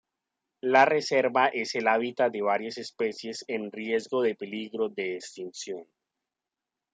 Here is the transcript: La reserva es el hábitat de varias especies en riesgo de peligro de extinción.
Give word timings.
La 0.61 0.83
reserva 0.85 1.49
es 1.49 1.75
el 1.75 1.87
hábitat 1.87 2.31
de 2.33 2.41
varias 2.41 2.79
especies 2.79 3.45
en 3.47 3.71
riesgo 3.71 4.23
de 4.23 4.33
peligro 4.33 4.89
de 4.89 5.13
extinción. 5.17 5.85